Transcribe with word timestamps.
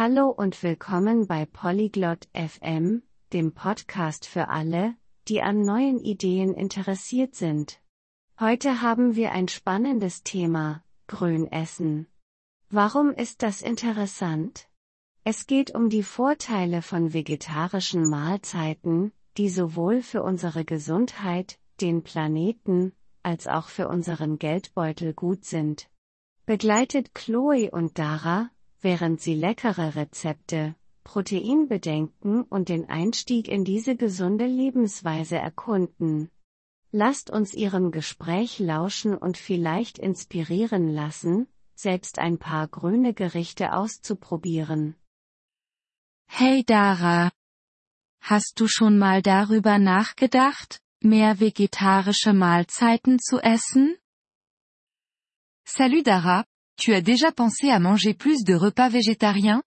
Hallo 0.00 0.28
und 0.28 0.62
willkommen 0.62 1.26
bei 1.26 1.44
Polyglot 1.44 2.28
FM, 2.32 3.02
dem 3.32 3.52
Podcast 3.52 4.26
für 4.26 4.46
alle, 4.46 4.94
die 5.26 5.42
an 5.42 5.64
neuen 5.64 5.98
Ideen 5.98 6.54
interessiert 6.54 7.34
sind. 7.34 7.80
Heute 8.38 8.80
haben 8.80 9.16
wir 9.16 9.32
ein 9.32 9.48
spannendes 9.48 10.22
Thema, 10.22 10.84
Grünessen. 11.08 12.06
Warum 12.70 13.10
ist 13.10 13.42
das 13.42 13.60
interessant? 13.60 14.68
Es 15.24 15.48
geht 15.48 15.74
um 15.74 15.90
die 15.90 16.04
Vorteile 16.04 16.80
von 16.80 17.12
vegetarischen 17.12 18.08
Mahlzeiten, 18.08 19.10
die 19.36 19.48
sowohl 19.48 20.02
für 20.02 20.22
unsere 20.22 20.64
Gesundheit, 20.64 21.58
den 21.80 22.04
Planeten, 22.04 22.92
als 23.24 23.48
auch 23.48 23.66
für 23.66 23.88
unseren 23.88 24.38
Geldbeutel 24.38 25.12
gut 25.12 25.44
sind. 25.44 25.90
Begleitet 26.46 27.16
Chloe 27.16 27.68
und 27.72 27.98
Dara, 27.98 28.52
während 28.80 29.20
sie 29.20 29.34
leckere 29.34 29.94
Rezepte, 29.94 30.74
Proteinbedenken 31.04 32.42
und 32.42 32.68
den 32.68 32.88
Einstieg 32.88 33.48
in 33.48 33.64
diese 33.64 33.96
gesunde 33.96 34.46
Lebensweise 34.46 35.36
erkunden. 35.36 36.30
Lasst 36.90 37.30
uns 37.30 37.54
Ihrem 37.54 37.90
Gespräch 37.90 38.58
lauschen 38.58 39.16
und 39.16 39.36
vielleicht 39.36 39.98
inspirieren 39.98 40.88
lassen, 40.88 41.46
selbst 41.74 42.18
ein 42.18 42.38
paar 42.38 42.68
grüne 42.68 43.14
Gerichte 43.14 43.72
auszuprobieren. 43.72 44.96
Hey 46.26 46.64
Dara. 46.64 47.30
Hast 48.20 48.54
du 48.56 48.66
schon 48.68 48.98
mal 48.98 49.22
darüber 49.22 49.78
nachgedacht, 49.78 50.80
mehr 51.00 51.40
vegetarische 51.40 52.32
Mahlzeiten 52.32 53.18
zu 53.18 53.38
essen? 53.38 53.96
Salut 55.64 56.06
Dara, 56.06 56.44
tu 56.78 56.94
as 56.94 57.02
déjà 57.02 57.32
pensé 57.32 57.70
à 57.70 57.80
manger 57.80 58.14
plus 58.14 58.44
de 58.44 58.54
repas 58.54 58.88
végétariens? 58.88 59.62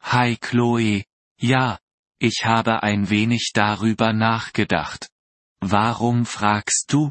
Hi 0.00 0.38
Chloe, 0.38 1.04
ja, 1.42 1.78
ich 2.20 2.44
habe 2.44 2.82
ein 2.82 3.10
wenig 3.10 3.50
darüber 3.52 4.12
nachgedacht. 4.12 5.08
Warum 5.60 6.24
fragst 6.24 6.92
du? 6.92 7.10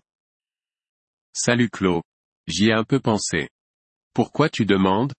Salut 1.34 1.70
Chloe. 1.72 2.02
J'y 2.48 2.72
ai 2.72 2.74
un 2.74 2.86
peu 2.86 3.00
pensé. 3.00 3.50
Pourquoi 4.14 4.50
tu 4.50 4.66
demandes? 4.66 5.14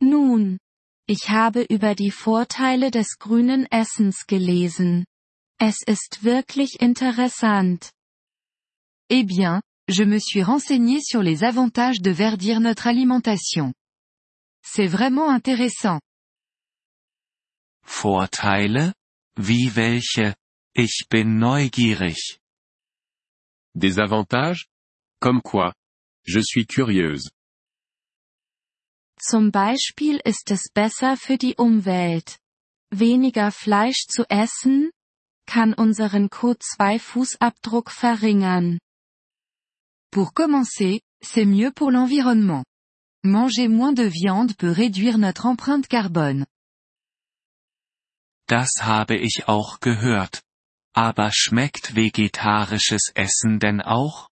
Nun, 0.00 0.58
ich 1.06 1.28
habe 1.28 1.66
über 1.68 1.94
die 1.94 2.10
Vorteile 2.10 2.90
des 2.90 3.18
grünen 3.18 3.66
Essens 3.70 4.26
gelesen. 4.26 5.04
Es 5.60 5.82
ist 5.86 6.24
wirklich 6.24 6.80
interessant. 6.80 7.92
Eh 9.10 9.24
bien, 9.24 9.60
je 9.88 10.04
me 10.04 10.18
suis 10.18 10.42
renseigné 10.42 11.00
sur 11.02 11.22
les 11.22 11.44
avantages 11.44 12.00
de 12.00 12.10
verdir 12.10 12.60
notre 12.60 12.86
alimentation. 12.86 13.74
C'est 14.62 14.86
vraiment 14.86 15.30
intéressant. 15.30 16.00
Vorteile? 17.86 18.94
Wie 19.36 19.68
welche? 19.74 20.34
Ich 20.74 21.06
bin 21.10 21.38
neugierig. 21.38 22.40
Des 23.74 23.98
avantages? 23.98 24.66
Comme 25.20 25.42
quoi? 25.42 25.74
Je 26.26 26.40
suis 26.40 26.66
curieuse. 26.66 27.30
Zum 29.20 29.50
Beispiel 29.50 30.20
ist 30.24 30.50
es 30.50 30.70
besser 30.72 31.16
für 31.16 31.38
die 31.38 31.54
Umwelt. 31.56 32.38
Weniger 32.90 33.50
Fleisch 33.50 34.06
zu 34.06 34.24
essen, 34.28 34.90
kann 35.46 35.74
unseren 35.74 36.28
CO2-Fußabdruck 36.28 37.90
verringern. 37.90 38.78
Pour 40.14 40.32
commencer, 40.32 41.00
c'est 41.22 41.44
mieux 41.44 41.72
pour 41.72 41.90
l'environnement. 41.90 42.64
Manger 43.24 43.66
moins 43.66 43.92
de 43.92 44.04
viande 44.04 44.54
peut 44.54 44.70
réduire 44.70 45.18
notre 45.18 45.44
empreinte 45.44 45.88
carbone. 45.88 46.46
Das 48.46 48.70
habe 48.82 49.16
ich 49.16 49.48
auch 49.48 49.80
gehört. 49.80 50.44
Aber 50.94 51.32
schmeckt 51.32 51.96
vegetarisches 51.96 53.10
Essen 53.16 53.58
denn 53.58 53.80
auch? 53.80 54.28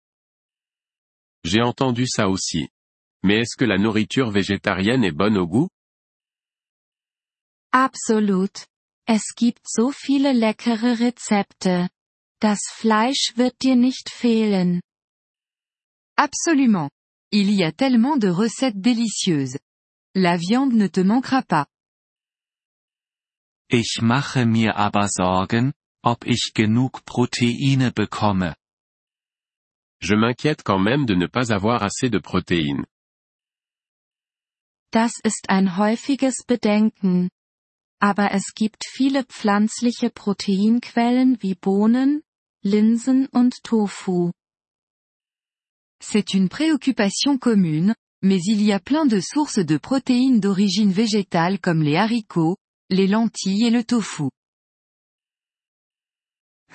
J'ai 1.45 1.63
entendu 1.63 2.07
ça 2.07 2.29
aussi. 2.29 2.69
Mais 3.25 3.41
est-ce 3.41 3.57
que 3.57 3.65
la 3.65 3.79
nourriture 3.79 4.31
végétarienne 4.31 5.03
est 5.03 5.11
bonne 5.11 5.37
au 5.37 5.49
goût? 5.49 5.69
Absolut. 7.73 8.69
Es 9.09 9.35
gibt 9.35 9.67
so 9.67 9.91
viele 9.91 10.33
leckere 10.33 11.01
Rezepte. 11.01 11.91
Das 12.41 12.61
Fleisch 12.71 13.33
wird 13.35 13.61
dir 13.61 13.75
nicht 13.75 14.11
fehlen. 14.11 14.81
Absolument. 16.17 16.91
Il 17.31 17.51
y 17.51 17.65
a 17.65 17.73
tellement 17.73 18.17
de 18.17 18.29
recettes 18.29 18.81
délicieuses. 18.81 19.59
La 20.15 20.37
viande 20.37 20.75
ne 20.75 20.87
te 20.87 21.01
manquera 21.01 21.43
pas. 21.43 21.67
Ich 23.71 24.03
mache 24.03 24.45
mir 24.45 24.77
aber 24.77 25.09
Sorgen, 25.09 25.73
ob 26.05 26.27
ich 26.27 26.53
genug 26.55 27.03
Proteine 27.07 27.91
bekomme. 27.91 28.55
Je 30.03 30.15
m'inquiète 30.15 30.63
quand 30.63 30.81
même 30.81 31.07
de 31.07 31.15
ne 31.15 31.27
pas 31.27 31.53
avoir 31.53 31.83
assez 31.83 32.11
de 32.11 32.19
protéines. 32.19 32.85
Das 34.93 35.21
ist 35.25 35.49
ein 35.49 35.79
häufiges 35.79 36.45
Bedenken. 36.47 37.31
Aber 37.99 38.33
es 38.33 38.53
gibt 38.55 38.85
viele 38.85 39.25
pflanzliche 39.25 40.11
Proteinquellen 40.11 41.41
wie 41.41 41.55
Bohnen, 41.55 42.23
Linsen 42.63 43.27
und 43.29 43.63
Tofu. 43.63 44.33
C'est 46.03 46.35
une 46.35 46.49
préoccupation 46.49 47.39
commune, 47.39 47.95
mais 48.23 48.41
il 48.45 48.61
y 48.61 48.73
a 48.73 48.81
plein 48.81 49.07
de 49.07 49.21
sources 49.21 49.61
de 49.61 49.77
protéines 49.79 50.41
d'origine 50.41 50.91
végétale 50.91 51.61
comme 51.61 51.81
les 51.81 51.97
haricots, 51.97 52.57
les 52.91 53.07
lentilles 53.07 53.67
et 53.67 53.71
le 53.71 53.85
tofu. 53.85 54.29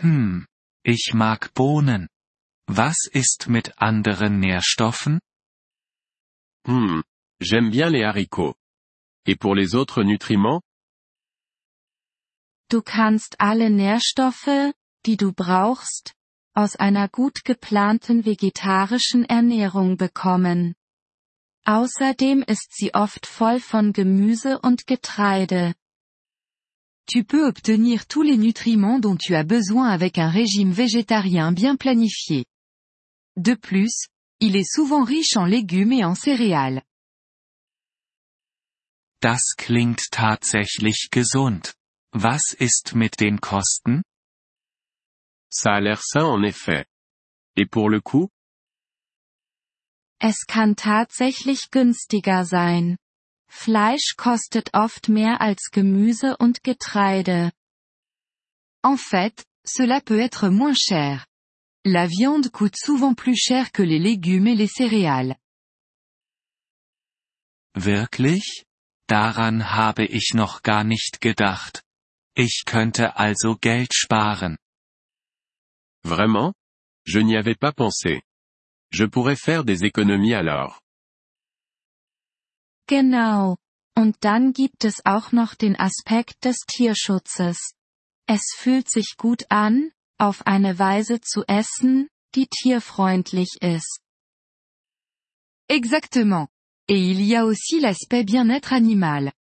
Hm, 0.01 0.45
ich 0.85 1.13
mag 1.13 1.49
Bohnen. 1.53 2.07
Was 2.69 3.09
ist 3.13 3.47
mit 3.49 3.71
anderen 3.77 4.39
Nährstoffen? 4.39 5.19
Hmm, 6.65 7.01
j'aime 7.41 7.69
bien 7.69 7.89
les 7.89 8.03
haricots. 8.03 8.55
Et 9.25 9.35
pour 9.35 9.55
les 9.55 9.75
autres 9.75 10.03
nutriments? 10.03 10.61
Du 12.69 12.81
kannst 12.81 13.35
alle 13.39 13.69
Nährstoffe, 13.69 14.73
die 15.05 15.17
du 15.17 15.31
brauchst, 15.33 16.13
aus 16.57 16.75
einer 16.75 17.07
gut 17.07 17.45
geplanten 17.45 18.25
vegetarischen 18.25 19.23
Ernährung 19.25 19.95
bekommen. 19.95 20.73
Außerdem 21.65 22.41
ist 22.41 22.69
sie 22.71 22.95
oft 22.95 23.27
voll 23.27 23.59
von 23.59 23.93
Gemüse 23.93 24.57
und 24.59 24.87
Getreide. 24.87 25.75
Tu 27.05 27.23
peux 27.23 27.47
obtenir 27.47 28.07
tous 28.07 28.23
les 28.23 28.37
nutriments 28.37 28.99
dont 28.99 29.17
tu 29.17 29.35
as 29.35 29.45
besoin 29.45 29.89
avec 29.89 30.17
un 30.17 30.31
régime 30.31 30.71
végétarien 30.71 31.51
bien 31.51 31.75
planifié. 31.77 32.43
De 33.35 33.53
plus, 33.53 34.07
il 34.39 34.55
est 34.55 34.67
souvent 34.67 35.03
riche 35.03 35.37
en 35.37 35.45
légumes 35.45 35.93
et 35.93 36.05
en 36.05 36.15
céréales. 36.15 36.81
Das 39.21 39.55
klingt 39.55 40.09
tatsächlich 40.09 41.09
gesund. 41.11 41.75
Was 42.13 42.55
ist 42.59 42.95
mit 42.95 43.19
den 43.19 43.41
Kosten? 43.41 44.01
Ça 45.49 45.75
a 45.75 45.81
l'air 45.81 46.01
sain 46.01 46.25
en 46.25 46.43
effet. 46.43 46.85
Et 47.55 47.65
pour 47.65 47.89
le 47.89 48.01
coût? 48.01 48.29
Es 50.19 50.45
kann 50.45 50.75
tatsächlich 50.75 51.69
günstiger 51.71 52.43
sein. 52.45 52.97
Fleisch 53.49 54.15
kostet 54.17 54.73
oft 54.73 55.09
mehr 55.09 55.41
als 55.41 55.69
Gemüse 55.71 56.35
und 56.37 56.63
Getreide. 56.63 57.51
En 58.83 58.97
fait, 58.97 59.45
cela 59.65 60.01
peut 60.01 60.19
être 60.19 60.49
moins 60.49 60.77
cher. 60.77 61.25
La 61.85 62.07
viande 62.07 62.49
coûte 62.51 62.75
souvent 62.75 63.15
plus 63.15 63.37
cher 63.37 63.71
que 63.71 63.83
les 63.83 63.99
légumes 63.99 64.47
et 64.47 64.55
les 64.55 64.67
céréales. 64.67 65.35
Wirklich? 67.75 68.65
Daran 69.07 69.71
habe 69.71 70.05
ich 70.05 70.33
noch 70.33 70.63
gar 70.63 70.83
nicht 70.83 71.21
gedacht. 71.21 71.83
Ich 72.35 72.63
könnte 72.65 73.15
also 73.15 73.55
Geld 73.55 73.93
sparen. 73.93 74.57
Vraiment? 76.07 76.53
Je 77.05 77.19
n'y 77.19 77.35
avais 77.35 77.55
pas 77.55 77.73
pensé. 77.73 78.21
Je 78.91 79.03
pourrais 79.03 79.35
faire 79.35 79.65
des 79.65 79.83
économies 79.83 80.33
alors. 80.33 80.79
Genau. 82.87 83.57
Und 83.97 84.15
dann 84.21 84.53
gibt 84.53 84.85
es 84.85 85.05
auch 85.05 85.33
noch 85.33 85.55
den 85.55 85.75
Aspekt 85.77 86.45
des 86.45 86.59
Tierschutzes. 86.65 87.57
Es 88.25 88.53
fühlt 88.55 88.89
sich 88.89 89.17
gut 89.17 89.43
an, 89.49 89.91
auf 90.17 90.47
eine 90.47 90.79
Weise 90.79 91.19
zu 91.19 91.43
essen, 91.45 92.07
die 92.35 92.47
tierfreundlich 92.47 93.57
ist. 93.61 93.99
Exactement. 95.67 96.47
Et 96.87 97.01
il 97.01 97.21
y 97.21 97.35
a 97.35 97.43
aussi 97.43 97.81
l'aspect 97.81 98.23
bien-être 98.23 98.71
animal. 98.71 99.33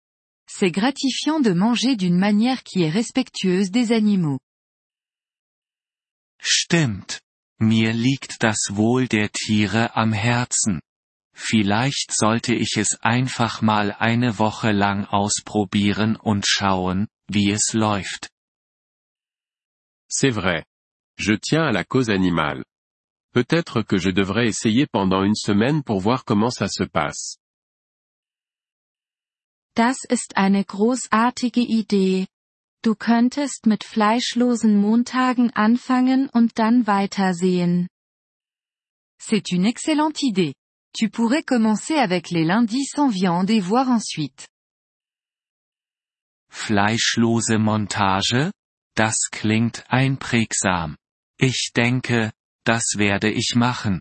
C'est 0.49 0.71
gratifiant 0.71 1.39
de 1.39 1.53
manger 1.53 1.95
d'une 1.95 2.17
manière 2.17 2.63
qui 2.63 2.83
est 2.83 2.89
respectueuse 2.89 3.71
des 3.71 3.93
animaux. 3.93 4.39
Stimmt. 6.39 7.21
Mir 7.59 7.93
liegt 7.93 8.43
das 8.43 8.69
Wohl 8.71 9.07
der 9.07 9.31
Tiere 9.31 9.95
am 9.95 10.13
Herzen. 10.13 10.81
vielleicht 11.37 12.11
sollte 12.11 12.55
ich 12.55 12.77
es 12.77 12.97
einfach 13.01 13.61
mal 13.61 13.91
eine 13.91 14.39
Woche 14.39 14.71
lang 14.71 15.05
ausprobieren 15.05 16.15
und 16.15 16.47
schauen, 16.47 17.07
wie 17.27 17.51
es 17.51 17.73
läuft. 17.73 18.31
C'est 20.09 20.31
vrai. 20.31 20.65
Je 21.19 21.37
tiens 21.37 21.67
à 21.67 21.71
la 21.71 21.83
cause 21.83 22.09
animale. 22.09 22.63
Peut-être 23.33 23.83
que 23.83 23.97
je 23.97 24.09
devrais 24.09 24.47
essayer 24.47 24.87
pendant 24.87 25.23
une 25.23 25.35
semaine 25.35 25.83
pour 25.83 26.01
voir 26.01 26.25
comment 26.25 26.49
ça 26.49 26.67
se 26.69 26.83
passe. 26.83 27.37
Das 29.75 29.97
ist 30.09 30.37
eine 30.37 30.65
großartige 30.65 31.61
Idee. 31.61 32.27
Du 32.83 32.95
könntest 32.95 33.65
mit 33.65 33.83
fleischlosen 33.83 34.79
Montagen 34.79 35.51
anfangen 35.53 36.29
und 36.29 36.57
dann 36.57 36.87
weitersehen. 36.87 37.87
C'est 39.19 39.51
une 39.51 39.65
excellente 39.65 40.21
idée. 40.21 40.53
Tu 40.93 41.09
pourrais 41.09 41.43
commencer 41.43 41.95
avec 41.95 42.29
les 42.29 42.45
lundis 42.45 42.85
sans 42.85 43.09
viande 43.09 43.49
et 43.49 43.59
voir 43.59 43.89
ensuite. 43.89 44.47
Fleischlose 46.49 47.57
Montage? 47.57 48.51
Das 48.95 49.29
klingt 49.31 49.83
einprägsam. 49.89 50.95
Ich 51.39 51.71
denke, 51.75 52.31
das 52.65 52.97
werde 52.97 53.29
ich 53.31 53.55
machen. 53.55 53.99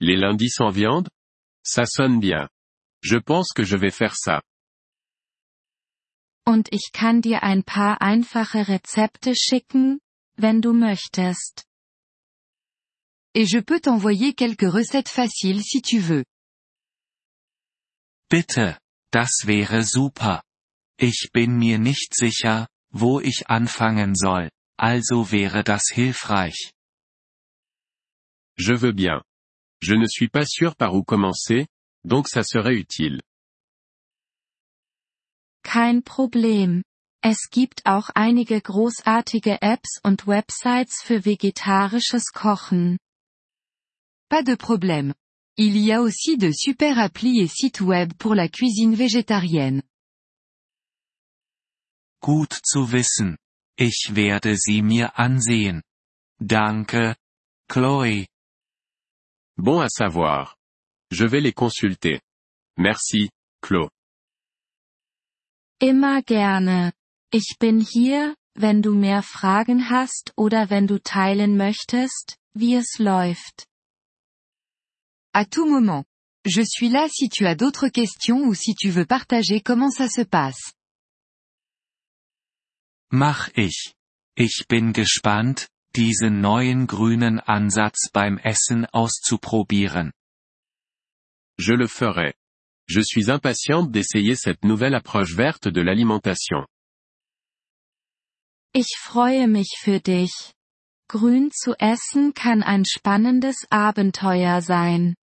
Les 0.00 0.16
lundis 0.16 0.50
sans 0.50 0.74
viande? 0.74 1.08
Ça 1.64 1.86
sonne 1.86 2.20
bien. 2.20 2.48
Je 3.02 3.18
pense 3.18 3.52
que 3.52 3.62
je 3.62 3.76
vais 3.76 3.92
faire 3.92 4.16
ça. 4.16 4.42
Und 6.46 6.68
ich 6.72 6.90
kann 6.92 7.22
dir 7.22 7.42
ein 7.42 7.64
paar 7.64 8.00
einfache 8.00 8.68
Rezepte 8.68 9.34
schicken, 9.34 9.98
wenn 10.36 10.62
du 10.62 10.72
möchtest. 10.72 11.64
Et 13.34 13.46
je 13.46 13.60
peux 13.60 13.80
t'envoyer 13.80 14.32
quelques 14.32 14.72
recettes 14.72 15.10
faciles 15.10 15.64
si 15.64 15.82
tu 15.82 15.98
veux. 16.00 16.24
Bitte, 18.30 18.78
das 19.12 19.46
wäre 19.46 19.84
super. 19.84 20.42
Ich 20.98 21.30
bin 21.32 21.58
mir 21.58 21.78
nicht 21.78 22.14
sicher, 22.14 22.68
wo 22.90 23.20
ich 23.20 23.48
anfangen 23.48 24.14
soll, 24.14 24.50
also 24.78 25.30
wäre 25.30 25.62
das 25.64 25.90
hilfreich. 25.92 26.72
Je 28.56 28.72
veux 28.72 28.94
bien. 28.94 29.22
Je 29.82 29.94
ne 29.94 30.06
suis 30.06 30.28
pas 30.28 30.46
sûr 30.46 30.74
par 30.76 30.94
où 30.94 31.02
commencer, 31.04 31.66
donc 32.04 32.28
ça 32.28 32.42
serait 32.42 32.76
utile. 32.76 33.20
Kein 35.66 36.04
Problem. 36.04 36.84
Es 37.24 37.50
gibt 37.50 37.86
auch 37.86 38.10
einige 38.14 38.60
großartige 38.60 39.60
Apps 39.62 39.98
und 40.00 40.28
Websites 40.28 41.02
für 41.02 41.24
vegetarisches 41.24 42.26
Kochen. 42.32 42.98
Pas 44.28 44.44
de 44.44 44.56
problème. 44.56 45.12
Il 45.58 45.76
y 45.76 45.92
a 45.92 46.02
aussi 46.02 46.36
de 46.38 46.52
super 46.52 46.96
applis 46.98 47.40
et 47.40 47.48
sites 47.48 47.80
web 47.80 48.12
pour 48.16 48.36
la 48.36 48.48
cuisine 48.48 48.94
végétarienne. 48.94 49.82
Gut 52.20 52.52
zu 52.52 52.92
wissen. 52.92 53.36
Ich 53.76 54.14
werde 54.14 54.56
sie 54.56 54.82
mir 54.82 55.18
ansehen. 55.18 55.82
Danke, 56.38 57.16
Chloe. 57.68 58.26
Bon 59.56 59.80
à 59.80 59.88
savoir. 59.88 60.54
Je 61.10 61.24
vais 61.24 61.40
les 61.40 61.54
consulter. 61.54 62.20
Merci, 62.76 63.30
Chloe. 63.60 63.90
Immer 65.78 66.22
gerne. 66.22 66.92
Ich 67.30 67.56
bin 67.58 67.80
hier, 67.80 68.34
wenn 68.54 68.80
du 68.80 68.94
mehr 68.94 69.22
Fragen 69.22 69.90
hast 69.90 70.32
oder 70.34 70.70
wenn 70.70 70.86
du 70.86 70.98
teilen 71.02 71.58
möchtest, 71.58 72.38
wie 72.54 72.74
es 72.76 72.98
läuft. 72.98 73.66
À 75.34 75.44
tout 75.44 75.66
moment. 75.68 76.06
Je 76.46 76.62
suis 76.64 76.88
là 76.88 77.08
si 77.10 77.28
tu 77.28 77.46
as 77.46 77.56
d'autres 77.56 77.88
questions 77.88 78.46
ou 78.46 78.54
si 78.54 78.74
tu 78.74 78.90
veux 78.90 79.04
partager 79.04 79.60
comment 79.60 79.90
ça 79.90 80.08
se 80.08 80.24
passe. 80.24 80.72
Mach 83.10 83.50
ich. 83.54 83.94
Ich 84.34 84.66
bin 84.68 84.94
gespannt, 84.94 85.68
diesen 85.94 86.40
neuen 86.40 86.86
grünen 86.86 87.38
Ansatz 87.38 88.10
beim 88.12 88.38
Essen 88.38 88.86
auszuprobieren. 88.86 90.12
Je 91.58 91.74
le 91.74 91.88
ferai. 91.88 92.34
Je 92.88 93.00
suis 93.00 93.30
impatiente 93.30 93.90
d'essayer 93.90 94.36
cette 94.36 94.64
nouvelle 94.64 94.94
approche 94.94 95.34
verte 95.34 95.68
de 95.68 95.80
l'alimentation. 95.80 96.66
Ich 98.74 98.96
freue 98.98 99.48
mich 99.48 99.76
für 99.78 100.00
dich. 100.00 100.52
Grün 101.08 101.50
zu 101.50 101.74
essen 101.80 102.32
kann 102.32 102.62
ein 102.62 102.84
spannendes 102.84 103.66
Abenteuer 103.70 104.60
sein. 104.60 105.14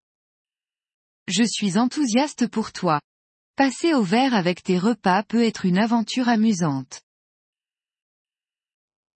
Je 1.28 1.46
suis 1.46 1.78
enthousiaste 1.78 2.48
pour 2.50 2.74
toi. 2.74 3.00
Passer 3.56 3.94
au 3.94 4.02
vert 4.02 4.34
avec 4.34 4.64
tes 4.64 4.78
repas 4.78 5.24
peut 5.24 5.44
être 5.44 5.66
une 5.66 5.78
aventure 5.78 6.28
amusante. 6.28 7.02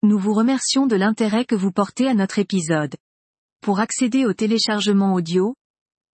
Nous 0.04 0.20
vous 0.20 0.34
remercions 0.34 0.88
de 0.88 0.96
l'intérêt 0.96 1.44
que 1.44 1.56
vous 1.56 1.72
portez 1.72 2.08
à 2.08 2.14
notre 2.14 2.40
épisode. 2.40 2.96
Pour 3.62 3.80
accéder 3.80 4.26
au 4.26 4.34
téléchargement 4.34 5.14
audio, 5.16 5.56